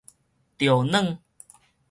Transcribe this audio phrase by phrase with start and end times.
[0.57, 1.19] 趒軟